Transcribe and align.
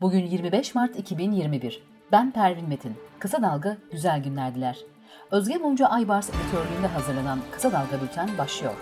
Bugün 0.00 0.26
25 0.26 0.74
Mart 0.74 0.98
2021. 0.98 1.82
Ben 2.12 2.30
Pervin 2.32 2.68
Metin. 2.68 2.96
Kısa 3.18 3.42
Dalga 3.42 3.76
güzel 3.92 4.22
günler 4.22 4.54
diler. 4.54 4.78
Özge 5.30 5.56
Mumcu 5.56 5.86
Aybars 5.86 6.30
editörlüğünde 6.30 6.86
hazırlanan 6.86 7.38
Kısa 7.52 7.72
Dalga 7.72 8.02
Bülten 8.02 8.38
başlıyor. 8.38 8.74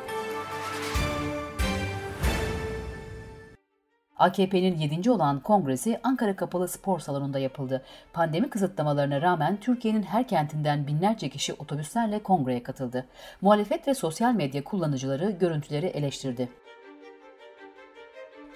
AKP'nin 4.18 4.76
7. 4.76 5.10
olan 5.10 5.40
kongresi 5.40 6.00
Ankara 6.02 6.36
Kapalı 6.36 6.68
Spor 6.68 6.98
Salonu'nda 6.98 7.38
yapıldı. 7.38 7.82
Pandemi 8.12 8.50
kısıtlamalarına 8.50 9.22
rağmen 9.22 9.56
Türkiye'nin 9.60 10.02
her 10.02 10.28
kentinden 10.28 10.86
binlerce 10.86 11.28
kişi 11.28 11.52
otobüslerle 11.52 12.22
kongreye 12.22 12.62
katıldı. 12.62 13.06
Muhalefet 13.40 13.88
ve 13.88 13.94
sosyal 13.94 14.34
medya 14.34 14.64
kullanıcıları 14.64 15.30
görüntüleri 15.30 15.86
eleştirdi. 15.86 16.48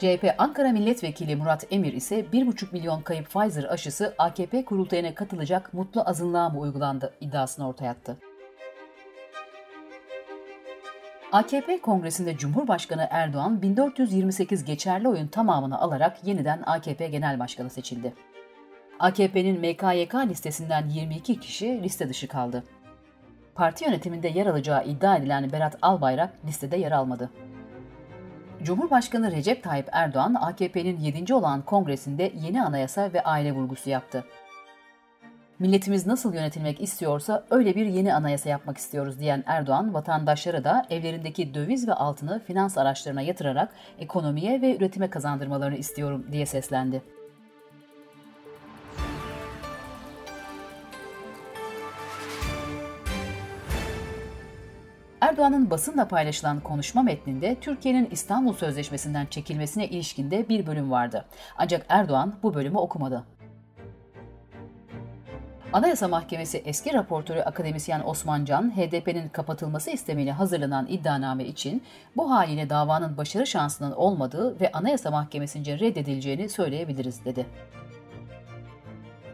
CHP 0.00 0.34
Ankara 0.38 0.72
Milletvekili 0.72 1.36
Murat 1.36 1.66
Emir 1.70 1.92
ise 1.92 2.20
1,5 2.20 2.72
milyon 2.72 3.00
kayıp 3.00 3.30
Pfizer 3.30 3.64
aşısı 3.64 4.14
AKP 4.18 4.64
kurultayına 4.64 5.14
katılacak 5.14 5.74
mutlu 5.74 6.08
azınlığa 6.08 6.48
mı 6.48 6.60
uygulandı 6.60 7.14
iddiasını 7.20 7.68
ortaya 7.68 7.90
attı. 7.90 8.16
AKP 11.32 11.80
kongresinde 11.80 12.36
Cumhurbaşkanı 12.36 13.08
Erdoğan 13.10 13.62
1428 13.62 14.64
geçerli 14.64 15.08
oyun 15.08 15.26
tamamını 15.26 15.80
alarak 15.80 16.26
yeniden 16.26 16.62
AKP 16.66 17.08
Genel 17.08 17.38
Başkanı 17.38 17.70
seçildi. 17.70 18.14
AKP'nin 18.98 19.60
MKYK 19.60 20.14
listesinden 20.14 20.88
22 20.88 21.40
kişi 21.40 21.82
liste 21.82 22.08
dışı 22.08 22.28
kaldı. 22.28 22.64
Parti 23.54 23.84
yönetiminde 23.84 24.28
yer 24.28 24.46
alacağı 24.46 24.84
iddia 24.84 25.16
edilen 25.16 25.52
Berat 25.52 25.78
Albayrak 25.82 26.32
listede 26.46 26.76
yer 26.76 26.92
almadı. 26.92 27.30
Cumhurbaşkanı 28.62 29.32
Recep 29.32 29.62
Tayyip 29.62 29.88
Erdoğan, 29.92 30.34
AKP'nin 30.34 31.00
7. 31.00 31.34
olan 31.34 31.62
kongresinde 31.62 32.32
yeni 32.34 32.62
anayasa 32.62 33.12
ve 33.12 33.22
aile 33.22 33.52
vurgusu 33.52 33.90
yaptı. 33.90 34.24
Milletimiz 35.58 36.06
nasıl 36.06 36.34
yönetilmek 36.34 36.80
istiyorsa 36.80 37.44
öyle 37.50 37.74
bir 37.74 37.86
yeni 37.86 38.14
anayasa 38.14 38.48
yapmak 38.48 38.78
istiyoruz 38.78 39.20
diyen 39.20 39.44
Erdoğan, 39.46 39.94
vatandaşlara 39.94 40.64
da 40.64 40.86
evlerindeki 40.90 41.54
döviz 41.54 41.88
ve 41.88 41.92
altını 41.92 42.40
finans 42.46 42.78
araçlarına 42.78 43.22
yatırarak 43.22 43.72
ekonomiye 43.98 44.62
ve 44.62 44.76
üretime 44.76 45.10
kazandırmalarını 45.10 45.76
istiyorum 45.76 46.26
diye 46.32 46.46
seslendi. 46.46 47.02
Erdoğan'ın 55.30 55.70
basınla 55.70 56.08
paylaşılan 56.08 56.60
konuşma 56.60 57.02
metninde 57.02 57.56
Türkiye'nin 57.60 58.08
İstanbul 58.10 58.52
Sözleşmesi'nden 58.52 59.26
çekilmesine 59.26 59.88
ilişkinde 59.88 60.48
bir 60.48 60.66
bölüm 60.66 60.90
vardı. 60.90 61.24
Ancak 61.58 61.86
Erdoğan 61.88 62.34
bu 62.42 62.54
bölümü 62.54 62.78
okumadı. 62.78 63.24
Anayasa 65.72 66.08
Mahkemesi 66.08 66.62
eski 66.64 66.94
raportörü 66.94 67.40
akademisyen 67.40 68.02
Osman 68.04 68.44
Can, 68.44 68.76
HDP'nin 68.76 69.28
kapatılması 69.28 69.90
istemiyle 69.90 70.32
hazırlanan 70.32 70.86
iddianame 70.88 71.44
için 71.44 71.82
bu 72.16 72.30
haliyle 72.30 72.70
davanın 72.70 73.16
başarı 73.16 73.46
şansının 73.46 73.92
olmadığı 73.92 74.60
ve 74.60 74.72
Anayasa 74.72 75.10
Mahkemesi'nce 75.10 75.78
reddedileceğini 75.78 76.48
söyleyebiliriz 76.48 77.24
dedi. 77.24 77.46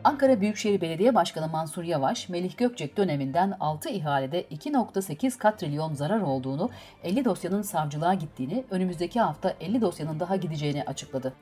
Ankara 0.06 0.40
Büyükşehir 0.40 0.80
Belediye 0.80 1.14
Başkanı 1.14 1.48
Mansur 1.48 1.84
Yavaş, 1.84 2.28
Melih 2.28 2.56
Gökçek 2.56 2.96
döneminden 2.96 3.56
6 3.60 3.88
ihalede 3.88 4.42
2.8 4.42 5.38
katrilyon 5.38 5.94
zarar 5.94 6.20
olduğunu, 6.20 6.70
50 7.02 7.24
dosyanın 7.24 7.62
savcılığa 7.62 8.14
gittiğini, 8.14 8.64
önümüzdeki 8.70 9.20
hafta 9.20 9.54
50 9.60 9.80
dosyanın 9.80 10.20
daha 10.20 10.36
gideceğini 10.36 10.84
açıkladı. 10.84 11.32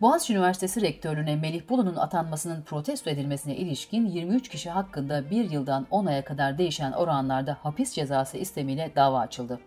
Boğaziçi 0.00 0.32
Üniversitesi 0.32 0.80
Rektörlüğüne 0.80 1.36
Melih 1.36 1.68
Bulu'nun 1.68 1.96
atanmasının 1.96 2.62
protesto 2.62 3.10
edilmesine 3.10 3.56
ilişkin 3.56 4.06
23 4.06 4.48
kişi 4.48 4.70
hakkında 4.70 5.30
bir 5.30 5.50
yıldan 5.50 5.86
10 5.90 6.06
aya 6.06 6.24
kadar 6.24 6.58
değişen 6.58 6.92
oranlarda 6.92 7.58
hapis 7.62 7.92
cezası 7.92 8.38
istemiyle 8.38 8.92
dava 8.96 9.18
açıldı. 9.18 9.60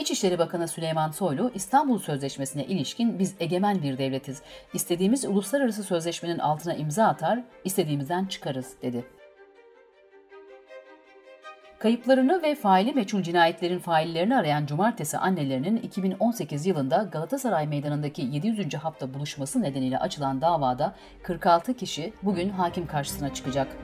İçişleri 0.00 0.38
Bakanı 0.38 0.68
Süleyman 0.68 1.10
Soylu, 1.10 1.50
İstanbul 1.54 1.98
Sözleşmesi'ne 1.98 2.64
ilişkin 2.64 3.18
biz 3.18 3.34
egemen 3.40 3.82
bir 3.82 3.98
devletiz. 3.98 4.42
İstediğimiz 4.74 5.24
uluslararası 5.24 5.82
sözleşmenin 5.82 6.38
altına 6.38 6.74
imza 6.74 7.06
atar, 7.06 7.40
istediğimizden 7.64 8.24
çıkarız, 8.26 8.74
dedi. 8.82 9.04
Kayıplarını 11.78 12.42
ve 12.42 12.54
faili 12.54 12.92
meçhul 12.92 13.22
cinayetlerin 13.22 13.78
faillerini 13.78 14.36
arayan 14.36 14.66
cumartesi 14.66 15.18
annelerinin 15.18 15.76
2018 15.76 16.66
yılında 16.66 17.08
Galatasaray 17.12 17.66
Meydanı'ndaki 17.66 18.22
700. 18.22 18.74
hafta 18.74 19.14
buluşması 19.14 19.62
nedeniyle 19.62 19.98
açılan 19.98 20.40
davada 20.40 20.94
46 21.22 21.74
kişi 21.74 22.12
bugün 22.22 22.48
hakim 22.48 22.86
karşısına 22.86 23.34
çıkacak. 23.34 23.76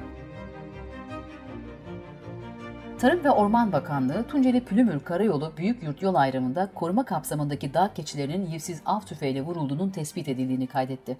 Tarım 2.98 3.24
ve 3.24 3.30
Orman 3.30 3.72
Bakanlığı, 3.72 4.24
Tunceli 4.26 4.64
Pülümür 4.64 5.00
Karayolu 5.00 5.52
Büyük 5.56 5.82
Yurt 5.82 6.02
yol 6.02 6.14
ayrımında 6.14 6.70
koruma 6.74 7.04
kapsamındaki 7.04 7.74
dağ 7.74 7.94
keçilerinin 7.94 8.46
yivsiz 8.46 8.82
av 8.86 9.00
tüfeğiyle 9.00 9.42
vurulduğunun 9.42 9.90
tespit 9.90 10.28
edildiğini 10.28 10.66
kaydetti. 10.66 11.18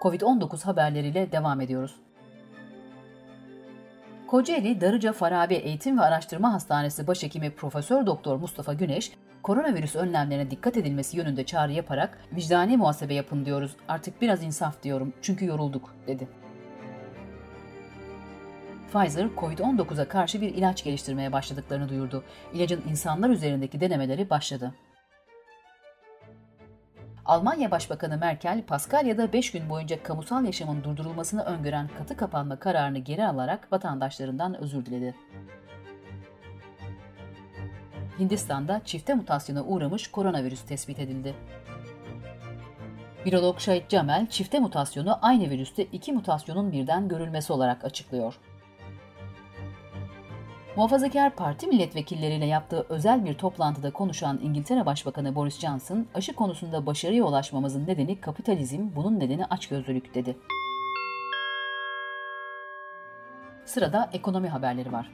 Covid-19 0.00 0.64
haberleriyle 0.64 1.32
devam 1.32 1.60
ediyoruz. 1.60 1.94
Kocaeli 4.26 4.80
Darıca 4.80 5.12
Farabi 5.12 5.54
Eğitim 5.54 5.98
ve 5.98 6.02
Araştırma 6.02 6.52
Hastanesi 6.52 7.06
Başhekimi 7.06 7.50
Profesör 7.50 8.06
Doktor 8.06 8.36
Mustafa 8.36 8.72
Güneş, 8.72 9.12
koronavirüs 9.42 9.96
önlemlerine 9.96 10.50
dikkat 10.50 10.76
edilmesi 10.76 11.16
yönünde 11.16 11.44
çağrı 11.46 11.72
yaparak 11.72 12.18
vicdani 12.32 12.76
muhasebe 12.76 13.14
yapın 13.14 13.44
diyoruz, 13.44 13.76
artık 13.88 14.22
biraz 14.22 14.42
insaf 14.42 14.82
diyorum 14.82 15.12
çünkü 15.22 15.46
yorulduk, 15.46 15.94
dedi. 16.06 16.43
Pfizer, 18.94 19.28
COVID-19'a 19.36 20.08
karşı 20.08 20.40
bir 20.40 20.54
ilaç 20.54 20.84
geliştirmeye 20.84 21.32
başladıklarını 21.32 21.88
duyurdu. 21.88 22.24
İlacın 22.52 22.82
insanlar 22.90 23.30
üzerindeki 23.30 23.80
denemeleri 23.80 24.30
başladı. 24.30 24.74
Almanya 27.24 27.70
Başbakanı 27.70 28.18
Merkel, 28.18 28.62
Paskalya'da 28.62 29.32
5 29.32 29.52
gün 29.52 29.70
boyunca 29.70 30.02
kamusal 30.02 30.44
yaşamın 30.44 30.84
durdurulmasını 30.84 31.42
öngören 31.42 31.90
katı 31.98 32.16
kapanma 32.16 32.58
kararını 32.58 32.98
geri 32.98 33.26
alarak 33.26 33.72
vatandaşlarından 33.72 34.54
özür 34.54 34.86
diledi. 34.86 35.14
Hindistan'da 38.18 38.80
çifte 38.84 39.14
mutasyona 39.14 39.64
uğramış 39.64 40.10
koronavirüs 40.10 40.62
tespit 40.62 40.98
edildi. 40.98 41.34
Virolog 43.26 43.60
Şahit 43.60 43.88
Camel, 43.88 44.26
çifte 44.26 44.58
mutasyonu 44.58 45.18
aynı 45.22 45.50
virüste 45.50 45.84
iki 45.84 46.12
mutasyonun 46.12 46.72
birden 46.72 47.08
görülmesi 47.08 47.52
olarak 47.52 47.84
açıklıyor. 47.84 48.34
Muhafazakar 50.76 51.36
Parti 51.36 51.66
milletvekilleriyle 51.66 52.46
yaptığı 52.46 52.86
özel 52.88 53.24
bir 53.24 53.34
toplantıda 53.34 53.90
konuşan 53.90 54.40
İngiltere 54.42 54.86
Başbakanı 54.86 55.34
Boris 55.34 55.58
Johnson, 55.58 56.06
aşı 56.14 56.34
konusunda 56.34 56.86
başarıya 56.86 57.24
ulaşmamızın 57.24 57.86
nedeni 57.86 58.20
kapitalizm, 58.20 58.88
bunun 58.96 59.20
nedeni 59.20 59.44
açgözlülük 59.44 60.14
dedi. 60.14 60.36
Sırada 63.64 64.10
ekonomi 64.12 64.48
haberleri 64.48 64.92
var. 64.92 65.10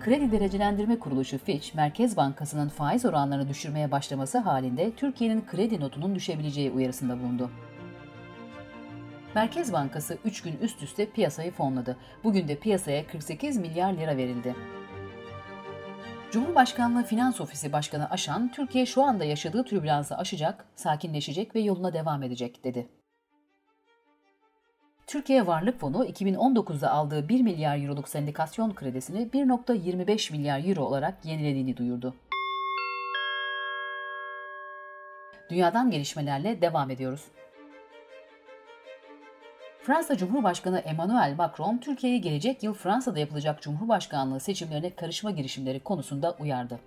Kredi 0.00 0.32
Derecelendirme 0.32 0.98
Kuruluşu 0.98 1.38
Fitch, 1.38 1.74
Merkez 1.74 2.16
Bankası'nın 2.16 2.68
faiz 2.68 3.04
oranlarını 3.04 3.48
düşürmeye 3.48 3.90
başlaması 3.90 4.38
halinde 4.38 4.92
Türkiye'nin 4.92 5.44
kredi 5.46 5.80
notunun 5.80 6.14
düşebileceği 6.14 6.70
uyarısında 6.70 7.18
bulundu. 7.18 7.50
Merkez 9.34 9.72
Bankası 9.72 10.18
3 10.24 10.42
gün 10.42 10.58
üst 10.62 10.82
üste 10.82 11.10
piyasayı 11.10 11.52
fonladı. 11.52 11.96
Bugün 12.24 12.48
de 12.48 12.58
piyasaya 12.58 13.06
48 13.06 13.56
milyar 13.56 13.92
lira 13.92 14.16
verildi. 14.16 14.54
Cumhurbaşkanlığı 16.30 17.04
Finans 17.04 17.40
Ofisi 17.40 17.72
Başkanı 17.72 18.10
Aşan, 18.10 18.52
Türkiye 18.52 18.86
şu 18.86 19.02
anda 19.02 19.24
yaşadığı 19.24 19.64
türbülansı 19.64 20.16
aşacak, 20.16 20.66
sakinleşecek 20.74 21.54
ve 21.54 21.60
yoluna 21.60 21.94
devam 21.94 22.22
edecek 22.22 22.64
dedi. 22.64 22.88
Türkiye 25.06 25.46
Varlık 25.46 25.80
Fonu 25.80 26.04
2019'da 26.04 26.90
aldığı 26.90 27.28
1 27.28 27.42
milyar 27.42 27.78
euroluk 27.78 28.08
sendikasyon 28.08 28.74
kredisini 28.74 29.28
1.25 29.28 30.32
milyar 30.32 30.68
euro 30.68 30.82
olarak 30.82 31.24
yenilediğini 31.24 31.76
duyurdu. 31.76 32.14
Dünyadan 35.50 35.90
gelişmelerle 35.90 36.60
devam 36.60 36.90
ediyoruz. 36.90 37.24
Fransa 39.86 40.16
Cumhurbaşkanı 40.16 40.78
Emmanuel 40.78 41.34
Macron, 41.38 41.78
Türkiye'yi 41.78 42.20
gelecek 42.20 42.62
yıl 42.62 42.74
Fransa'da 42.74 43.18
yapılacak 43.18 43.62
Cumhurbaşkanlığı 43.62 44.40
seçimlerine 44.40 44.94
karışma 44.94 45.30
girişimleri 45.30 45.80
konusunda 45.80 46.36
uyardı. 46.40 46.80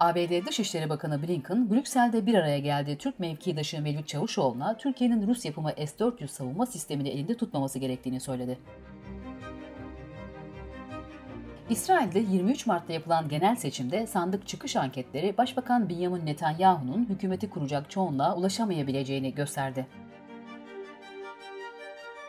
ABD 0.00 0.46
Dışişleri 0.46 0.90
Bakanı 0.90 1.22
Blinken, 1.22 1.70
Brüksel'de 1.70 2.26
bir 2.26 2.34
araya 2.34 2.58
geldiği 2.58 2.98
Türk 2.98 3.20
mevkidaşı 3.20 3.82
Mevlüt 3.82 4.08
Çavuşoğlu'na 4.08 4.76
Türkiye'nin 4.76 5.26
Rus 5.26 5.44
yapımı 5.44 5.70
S-400 5.70 6.28
savunma 6.28 6.66
sistemini 6.66 7.08
elinde 7.08 7.36
tutmaması 7.36 7.78
gerektiğini 7.78 8.20
söyledi. 8.20 8.58
İsrail'de 11.70 12.18
23 12.18 12.66
Mart'ta 12.66 12.92
yapılan 12.92 13.28
genel 13.28 13.56
seçimde 13.56 14.06
sandık 14.06 14.48
çıkış 14.48 14.76
anketleri 14.76 15.36
Başbakan 15.38 15.88
Benjamin 15.88 16.26
Netanyahu'nun 16.26 17.08
hükümeti 17.08 17.50
kuracak 17.50 17.90
çoğunluğa 17.90 18.36
ulaşamayabileceğini 18.36 19.34
gösterdi. 19.34 19.86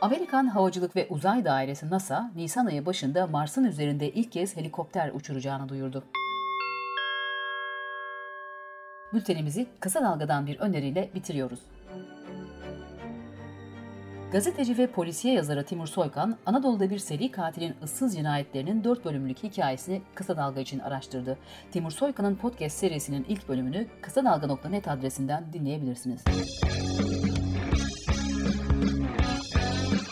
Amerikan 0.02 0.48
Havacılık 0.48 0.96
ve 0.96 1.08
Uzay 1.10 1.46
Dairesi 1.46 1.90
NASA, 1.90 2.32
Nisan 2.36 2.66
ayı 2.66 2.86
başında 2.86 3.28
Mars'ın 3.28 3.64
üzerinde 3.64 4.12
ilk 4.12 4.32
kez 4.32 4.58
helikopter 4.58 5.12
uçuracağını 5.14 5.70
duyurdu. 5.70 6.04
Bültenimizi 9.14 9.68
kısa 9.80 10.02
dalgadan 10.02 10.48
bir 10.48 10.60
öneriyle 10.60 11.10
bitiriyoruz. 11.16 11.60
Gazeteci 14.32 14.78
ve 14.78 14.88
polisiye 14.88 15.34
yazarı 15.34 15.66
Timur 15.66 15.88
Soykan, 15.88 16.38
Anadolu'da 16.46 16.90
bir 16.90 17.00
seri 17.00 17.32
katilin 17.32 17.76
ıssız 17.84 18.16
cinayetlerinin 18.16 18.84
4 18.84 19.06
bölümlük 19.06 19.44
hikayesini 19.44 20.02
Kısa 20.16 20.38
Dalga 20.38 20.60
için 20.60 20.80
araştırdı. 20.80 21.38
Timur 21.72 21.92
Soykan'ın 21.92 22.36
podcast 22.36 22.78
serisinin 22.78 23.26
ilk 23.30 23.50
bölümünü 23.50 23.88
kısa 24.02 24.26
dalga.net 24.26 24.88
adresinden 24.88 25.54
dinleyebilirsiniz. 25.54 26.24